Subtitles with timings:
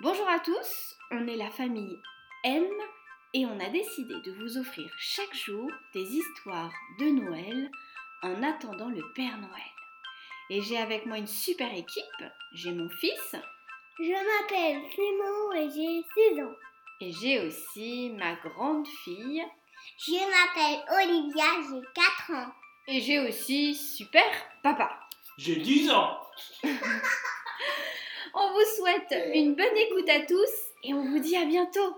[0.00, 1.98] Bonjour à tous, on est la famille
[2.44, 2.64] M
[3.32, 7.70] et on a décidé de vous offrir chaque jour des histoires de Noël
[8.22, 9.72] en attendant le Père Noël.
[10.50, 13.36] Et j'ai avec moi une super équipe, j'ai mon fils
[13.98, 16.54] Je m'appelle Clément et j'ai 6 ans.
[17.00, 19.42] et j'ai aussi ma grande fille
[19.98, 21.80] Je m'appelle Olivia, j'ai
[22.28, 22.52] 4 ans.
[22.86, 24.24] et j'ai aussi super
[24.62, 25.00] papa.
[25.38, 26.18] J'ai 10 ans.
[28.38, 30.50] On vous souhaite une bonne écoute à tous
[30.82, 31.96] et on vous dit à bientôt.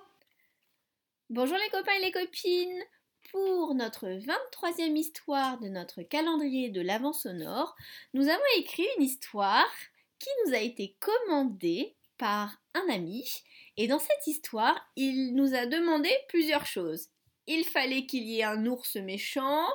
[1.30, 2.80] Bonjour les copains et les copines.
[3.32, 7.74] Pour notre 23e histoire de notre calendrier de l'Avent sonore,
[8.14, 9.68] nous avons écrit une histoire
[10.20, 13.28] qui nous a été commandée par un ami.
[13.76, 17.08] Et dans cette histoire, il nous a demandé plusieurs choses.
[17.48, 19.66] Il fallait qu'il y ait un ours méchant,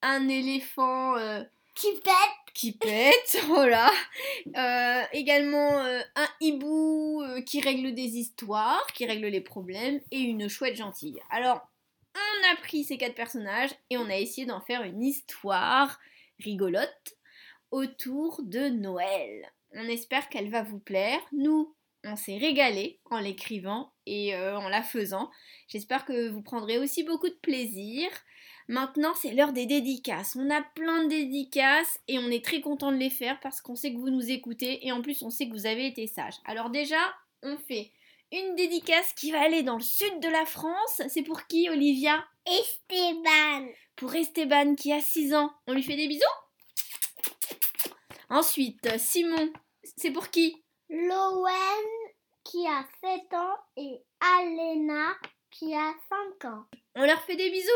[0.00, 1.42] un éléphant euh,
[1.74, 3.90] Tu pètes qui pète, voilà.
[4.56, 10.20] Euh, également euh, un hibou euh, qui règle des histoires, qui règle les problèmes, et
[10.20, 11.18] une chouette gentille.
[11.30, 11.68] Alors,
[12.14, 15.98] on a pris ces quatre personnages et on a essayé d'en faire une histoire
[16.38, 17.16] rigolote
[17.72, 19.52] autour de Noël.
[19.72, 21.18] On espère qu'elle va vous plaire.
[21.32, 25.30] Nous, on s'est régalé en l'écrivant et en la faisant.
[25.66, 28.08] J'espère que vous prendrez aussi beaucoup de plaisir.
[28.66, 30.36] Maintenant, c'est l'heure des dédicaces.
[30.36, 33.76] On a plein de dédicaces et on est très content de les faire parce qu'on
[33.76, 36.36] sait que vous nous écoutez et en plus on sait que vous avez été sages.
[36.46, 36.96] Alors déjà,
[37.42, 37.90] on fait
[38.32, 41.02] une dédicace qui va aller dans le sud de la France.
[41.08, 42.24] C'est pour qui, Olivia?
[42.46, 43.68] Esteban.
[43.96, 45.52] Pour Esteban qui a 6 ans.
[45.66, 46.22] On lui fait des bisous?
[48.30, 49.52] Ensuite, Simon,
[49.96, 50.64] c'est pour qui?
[50.88, 51.52] Lowen
[52.44, 55.12] qui a 7 ans et Alena
[55.50, 55.92] qui a
[56.40, 56.64] 5 ans.
[56.96, 57.70] On leur fait des bisous?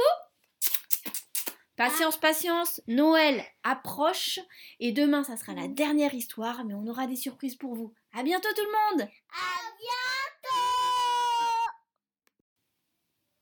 [1.79, 4.41] Patience, patience, Noël approche
[4.81, 7.93] et demain ça sera la dernière histoire mais on aura des surprises pour vous.
[8.13, 10.49] À bientôt tout le monde À bientôt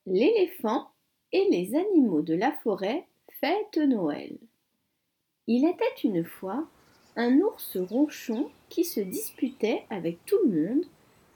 [0.04, 0.90] L'éléphant
[1.32, 3.06] et les animaux de la forêt
[3.40, 4.36] fêtent Noël.
[5.46, 6.68] Il était une fois
[7.16, 10.84] un ours ronchon qui se disputait avec tout le monde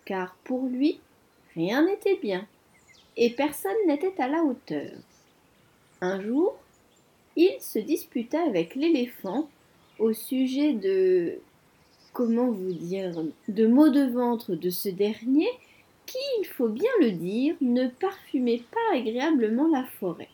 [0.04, 1.00] car pour lui
[1.54, 2.46] rien n'était bien
[3.16, 4.92] et personne n'était à la hauteur.
[6.02, 6.59] Un jour,
[7.40, 9.48] il se disputa avec l'éléphant
[9.98, 11.38] au sujet de
[12.12, 15.48] comment vous dire de maux de ventre de ce dernier
[16.06, 20.28] qui, il faut bien le dire, ne parfumait pas agréablement la forêt.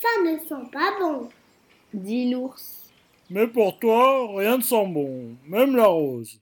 [0.00, 1.28] Ça ne sent pas bon.
[1.92, 2.90] Dit l'ours,
[3.30, 6.40] Mais pour toi, rien ne sent bon, même la rose.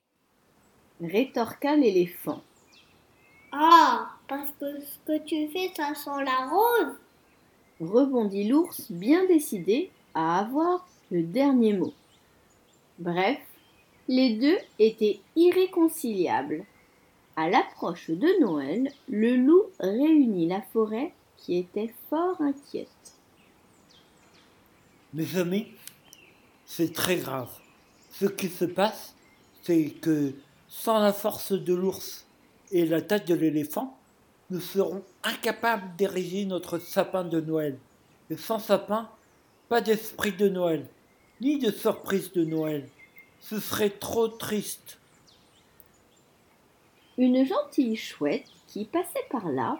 [1.00, 2.42] rétorqua l'éléphant.
[3.52, 6.94] Ah, parce que ce que tu fais, ça sent la rose.
[7.80, 11.92] Rebondit l'ours, bien décidé à avoir le dernier mot.
[12.98, 13.38] Bref,
[14.08, 16.64] les deux étaient irréconciliables.
[17.36, 22.88] À l'approche de Noël, le loup réunit la forêt qui était fort inquiète.
[25.12, 25.66] Mes amis,
[26.64, 27.50] c'est très grave.
[28.12, 29.14] Ce qui se passe,
[29.62, 30.32] c'est que
[30.68, 32.26] sans la force de l'ours
[32.72, 33.98] et la tête de l'éléphant,
[34.50, 37.78] nous serons incapables d'ériger notre sapin de Noël.
[38.30, 39.08] Et sans sapin,
[39.68, 40.86] pas d'esprit de Noël,
[41.40, 42.88] ni de surprise de Noël.
[43.40, 44.98] Ce serait trop triste.
[47.18, 49.78] Une gentille chouette qui passait par là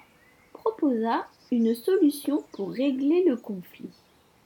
[0.53, 3.91] proposa une solution pour régler le conflit.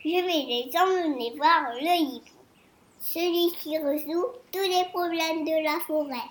[0.00, 2.24] Je vais les emmener voir le hibou.
[3.00, 6.28] Celui qui résout tous les problèmes de la forêt.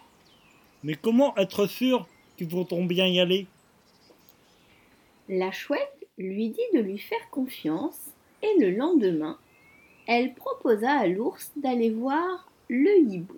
[0.84, 2.08] Mais comment être sûr
[2.38, 3.48] qu'ils vont bien y aller?
[5.32, 8.00] La chouette lui dit de lui faire confiance
[8.42, 9.38] et le lendemain,
[10.08, 13.38] elle proposa à l'ours d'aller voir le hibou.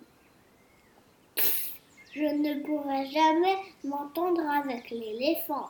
[2.14, 5.68] Je ne pourrai jamais m'entendre avec l'éléphant.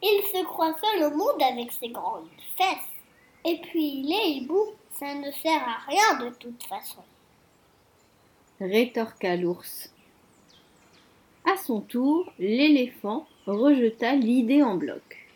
[0.00, 2.94] Il se croit seul au monde avec ses grandes fesses.
[3.44, 7.02] Et puis les hiboux, ça ne sert à rien de toute façon.
[8.60, 9.92] rétorqua l'ours.
[11.44, 15.27] À son tour, l'éléphant rejeta l'idée en bloc.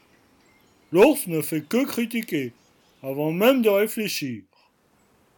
[0.93, 2.53] L'ours ne fait que critiquer,
[3.03, 4.43] avant même de réfléchir.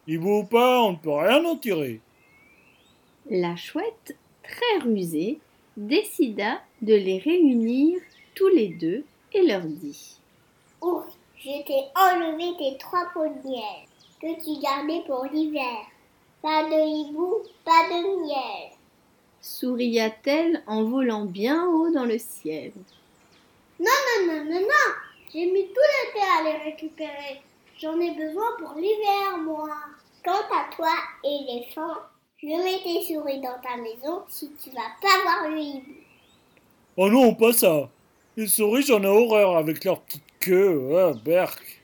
[0.08, 2.00] Hibou ou pas, on ne peut rien en tirer.
[3.30, 5.38] La chouette, très rusée,
[5.76, 8.00] décida de les réunir
[8.34, 10.18] tous les deux et leur dit
[10.82, 13.86] Ours, je t'ai enlevé tes trois pots de miel
[14.20, 15.86] que tu gardais pour l'hiver.
[16.42, 18.72] Pas de hibou, pas de miel.
[19.40, 22.72] souria-t-elle en volant bien haut dans le ciel.
[23.78, 23.86] Non,
[24.26, 25.13] non, non, non.
[25.34, 25.80] J'ai mis tout
[26.14, 27.40] l'été à les récupérer.
[27.80, 29.68] J'en ai besoin pour l'hiver, moi.
[30.24, 30.92] Quant à toi,
[31.24, 31.96] éléphant,
[32.40, 35.92] je mets tes souris dans ta maison si tu vas pas voir le hibou.
[36.96, 37.90] Oh non, pas ça.
[38.36, 40.96] Les souris, j'en ai horreur avec leur petite queue.
[40.96, 41.82] Ah, berk.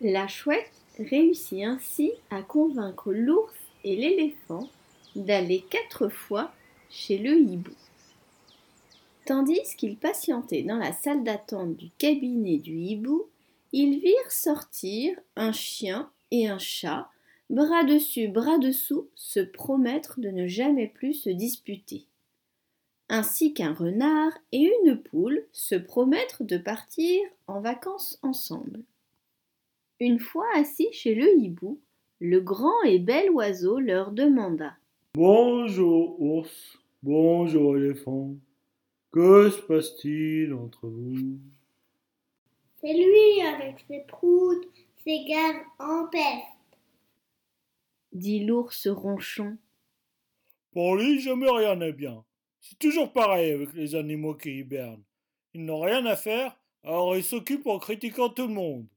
[0.00, 4.68] La chouette réussit ainsi à convaincre l'ours et l'éléphant
[5.16, 6.52] d'aller quatre fois
[6.90, 7.72] chez le hibou.
[9.26, 13.26] Tandis qu'ils patientaient dans la salle d'attente du cabinet du hibou,
[13.72, 17.08] ils virent sortir un chien et un chat,
[17.48, 22.04] bras dessus, bras dessous, se promettre de ne jamais plus se disputer,
[23.08, 28.82] ainsi qu'un renard et une poule se promettre de partir en vacances ensemble.
[30.00, 31.80] Une fois assis chez le hibou,
[32.20, 34.74] le grand et bel oiseau leur demanda
[35.14, 36.78] Bonjour, ours.
[37.02, 38.34] Bonjour, éléphant.
[39.14, 41.38] Que se passe-t-il entre vous?
[42.80, 44.66] C'est lui avec ses proutes,
[45.04, 46.80] ses gardes en peste.
[48.12, 49.56] dit l'ours ronchon.
[50.72, 52.24] Pour lui, jamais rien n'est bien.
[52.60, 55.04] C'est toujours pareil avec les animaux qui hibernent.
[55.52, 58.88] Ils n'ont rien à faire, alors ils s'occupent en critiquant tout le monde.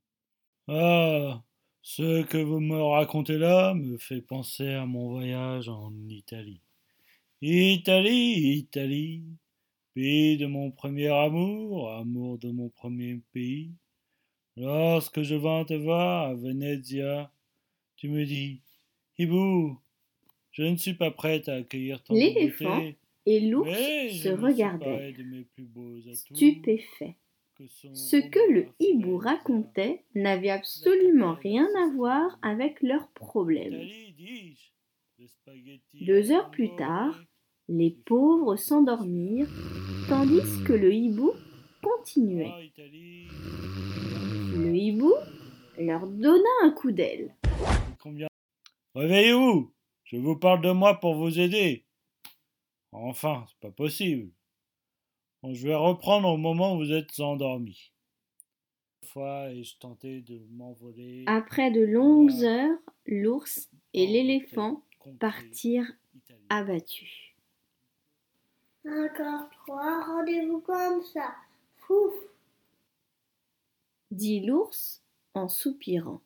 [0.68, 1.44] Ah,
[1.84, 6.62] ce que vous me racontez là me fait penser à mon voyage en Italie.
[7.40, 9.22] Italie, Italie,
[9.97, 13.71] pays de mon premier amour, amour de mon premier pays.
[14.55, 17.31] Lorsque je vins te voir à Venezia,
[17.95, 18.61] tu me dis,
[19.17, 19.79] Hibou,
[20.51, 22.79] je ne suis pas prête à accueillir ton L'éléphant
[23.25, 27.15] Et l'ours se je me suis regardait, paré de mes plus beaux atouts, stupéfait.
[27.55, 33.81] que sont Ce que le hibou racontait n'avait absolument rien à voir avec leurs problèmes.
[35.95, 37.19] Deux heures plus tard,
[37.69, 39.50] Les pauvres s'endormirent,
[40.08, 41.34] tandis que le hibou
[41.81, 42.52] continuait.
[42.52, 42.81] Ah,
[44.56, 45.14] Le hibou
[45.78, 47.36] leur donna un coup d'aile.
[48.96, 49.74] Réveillez-vous
[50.06, 51.86] Je vous parle de moi pour vous aider.
[52.92, 54.31] Enfin, c'est pas possible.
[55.44, 57.92] Bon, je vais reprendre au moment où vous êtes endormis.
[59.16, 61.24] De m'envoler?
[61.25, 62.78] Après de longues heures,
[63.08, 64.84] l'ours et l'éléphant
[65.19, 65.92] partirent
[66.50, 67.26] abattus.
[68.89, 71.36] Encore trois rendez-vous comme ça.
[71.75, 72.13] Fouf.
[74.12, 75.04] dit l'ours
[75.34, 76.22] en soupirant.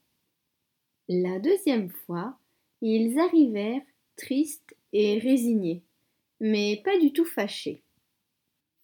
[1.10, 2.38] La deuxième fois,
[2.82, 3.82] ils arrivèrent
[4.16, 5.82] tristes et résignés,
[6.40, 7.82] mais pas du tout fâchés.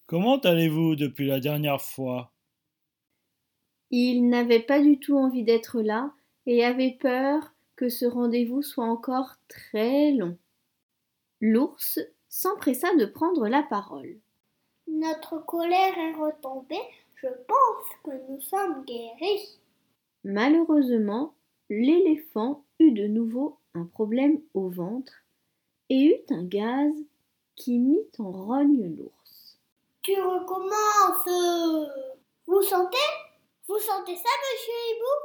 [0.07, 2.33] Comment allez-vous depuis la dernière fois?
[3.91, 6.13] Ils n'avaient pas du tout envie d'être là
[6.47, 10.37] et avaient peur que ce rendez-vous soit encore très long.
[11.41, 11.99] L'ours
[12.37, 14.19] s'empressa de prendre la parole.
[14.87, 16.87] Notre colère est retombée.
[17.15, 19.59] Je pense que nous sommes guéris.
[20.23, 21.33] Malheureusement,
[21.71, 25.13] l'éléphant eut de nouveau un problème au ventre
[25.89, 26.93] et eut un gaz
[27.55, 29.57] qui mit en rogne l'ours.
[30.03, 31.89] Tu recommences.
[32.45, 33.09] Vous sentez?
[33.67, 35.15] Vous sentez ça, monsieur Hibou?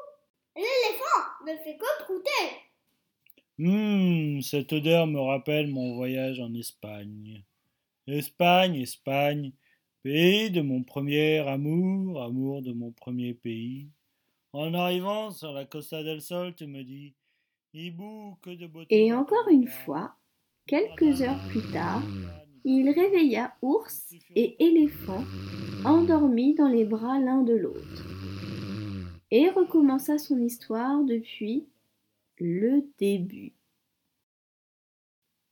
[0.57, 2.72] L'éléphant ne fait que prouter.
[3.59, 7.45] Hum, cette odeur me rappelle mon voyage en Espagne.
[8.07, 9.53] Espagne, Espagne,
[10.03, 13.91] pays de mon premier amour, amour de mon premier pays.
[14.53, 17.15] En arrivant sur la Costa del Sol, tu me dis
[17.75, 19.05] Hibou, que de beauté.
[19.05, 20.17] Et encore une fois,
[20.67, 22.03] quelques heures plus tard,
[22.65, 25.25] il réveilla ours et éléphant
[25.85, 28.07] endormis dans les bras l'un de l'autre
[29.31, 31.67] et recommença son histoire depuis
[32.39, 33.55] le début.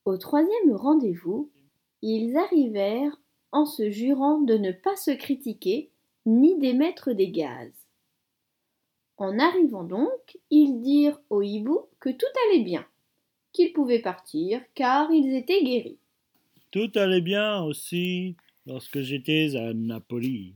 [0.05, 1.51] Au troisième rendez-vous,
[2.03, 3.21] ils arrivèrent
[3.53, 5.91] en se jurant de ne pas se critiquer
[6.27, 7.71] ni d'émettre des gaz.
[9.17, 12.87] En arrivant donc, ils dirent au hibou que tout allait bien,
[13.53, 15.99] qu'ils pouvaient partir car ils étaient guéris.
[16.71, 20.55] Tout allait bien aussi lorsque j'étais à Napoli.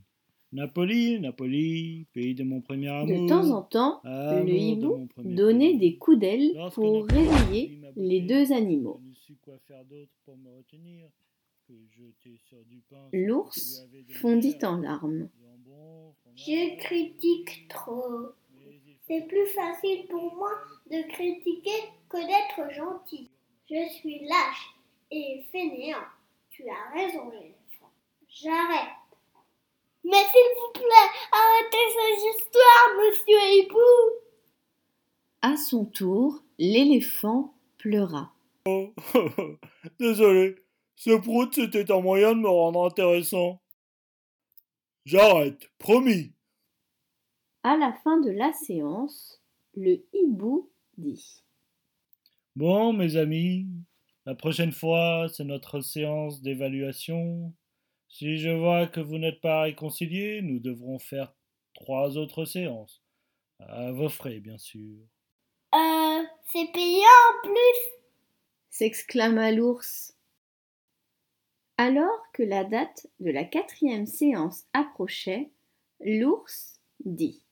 [0.55, 3.23] Napoli, Napoli, pays de mon premier amour.
[3.23, 8.21] De temps en temps, amour le hibou donnait des coups d'aile pour Napoli réveiller les
[8.21, 9.01] deux animaux.
[13.11, 13.85] L'ours
[14.21, 15.27] fondit en larmes.
[16.35, 18.29] Je critique trop.
[19.07, 20.51] C'est plus facile pour moi
[20.89, 23.29] de critiquer que d'être gentil.
[23.69, 24.73] Je suis lâche
[25.11, 26.07] et fainéant.
[26.49, 27.91] Tu as raison, l'éléphant.
[28.29, 29.04] J'arrête.
[30.05, 34.25] Mais s'il vous plaît, arrêtez ces histoires, monsieur Hibou.
[35.41, 38.31] À son tour, l'éléphant pleura.
[39.99, 40.57] Désolé,
[40.95, 43.59] ce prout c'était un moyen de me rendre intéressant.
[45.05, 46.33] J'arrête, promis.
[47.63, 49.41] À la fin de la séance,
[49.73, 50.69] le hibou
[50.99, 51.43] dit
[52.55, 53.65] Bon, mes amis,
[54.27, 57.53] la prochaine fois, c'est notre séance d'évaluation
[58.17, 61.33] Si je vois que vous n'êtes pas réconciliés, nous devrons faire
[61.73, 63.03] trois autres séances.
[63.59, 64.95] À vos frais, bien sûr.
[65.73, 67.91] Euh, c'est payant en plus
[68.69, 70.15] s'exclama l'ours.
[71.77, 75.51] Alors que la date de la quatrième séance approchait,
[75.99, 77.43] l'ours dit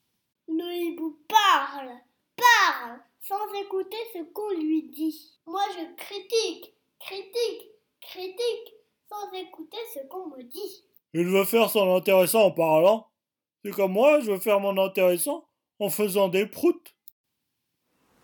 [0.48, 1.90] Le hibou parle,
[2.38, 5.38] parle, sans écouter ce qu'on lui dit.
[5.44, 7.68] Moi je critique, critique,
[8.00, 8.74] critique,
[9.14, 10.84] sans écouter ce qu'on me dit.
[11.12, 13.08] Il veut faire son intéressant en parlant.
[13.64, 15.44] C'est comme moi, je veux faire mon intéressant
[15.78, 16.94] en faisant des proutes.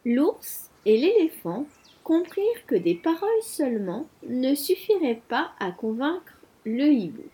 [0.05, 1.67] L'ours et l'éléphant
[2.05, 6.33] comprirent que des paroles seulement ne suffiraient pas à convaincre
[6.65, 7.25] le hibou.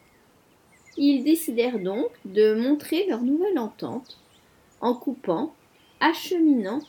[0.96, 4.18] Ils décidèrent donc de montrer leur nouvelle entente
[4.80, 5.54] en coupant,
[6.00, 6.80] acheminant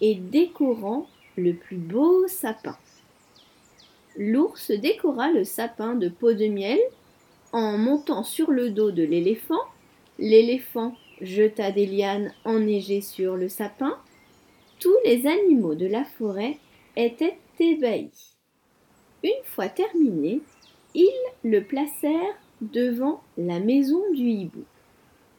[0.00, 2.76] et décorant le plus beau sapin.
[4.16, 6.78] L'ours décora le sapin de peau de miel
[7.52, 9.62] en montant sur le dos de l'éléphant.
[10.18, 13.96] L'éléphant jeta des lianes enneigées sur le sapin.
[14.78, 16.58] Tous les animaux de la forêt
[16.96, 18.34] étaient ébahis.
[19.22, 20.40] Une fois terminé,
[20.94, 21.10] ils
[21.42, 24.64] le placèrent devant la maison du hibou.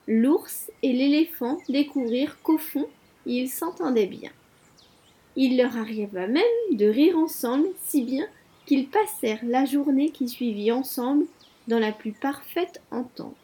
[0.08, 2.88] L'ours et l'éléphant découvrirent qu'au fond,
[3.26, 4.32] ils s'entendaient bien.
[5.36, 8.28] Il leur arriva même de rire ensemble, si bien
[8.66, 11.26] qu'ils passèrent la journée qui suivit ensemble
[11.68, 13.36] dans la plus parfaite entente.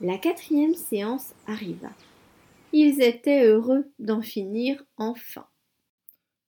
[0.00, 1.90] La quatrième séance arriva.
[2.72, 5.46] Ils étaient heureux d'en finir enfin.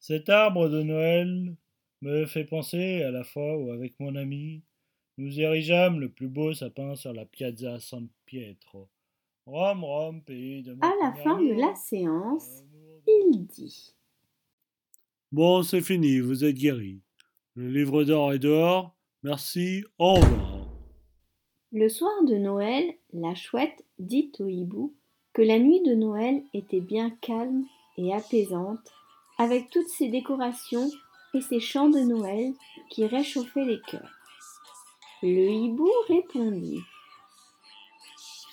[0.00, 1.56] Cet arbre de Noël
[2.02, 4.62] me fait penser à la fois où, avec mon ami,
[5.16, 8.88] nous érigeâmes le plus beau sapin sur la Piazza San Pietro.
[9.46, 12.62] Rome, Rome, pays de mon À la fin de la séance,
[13.06, 13.94] il dit
[15.30, 17.02] Bon, c'est fini, vous êtes guéri.
[17.54, 18.96] Le livre d'or est dehors.
[19.22, 20.66] Merci, au revoir.
[21.70, 24.94] Le soir de Noël, la chouette dit au hibou
[25.34, 27.66] que la nuit de Noël était bien calme
[27.98, 28.90] et apaisante,
[29.36, 30.88] avec toutes ses décorations
[31.34, 32.54] et ses chants de Noël
[32.88, 34.16] qui réchauffaient les cœurs.
[35.22, 36.80] Le hibou répondit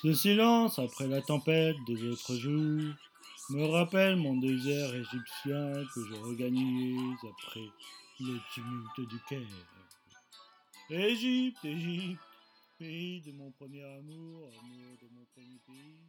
[0.02, 2.92] Ce silence après la tempête des autres jours
[3.50, 7.68] me rappelle mon désert égyptien que je regagnais après
[8.20, 9.46] le tumulte du Caire.
[10.90, 12.20] Égypte, Égypte,
[12.78, 16.06] pays de mon premier amour, amour de mon premier pays.